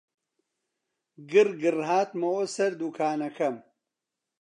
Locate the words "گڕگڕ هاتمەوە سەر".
1.31-2.71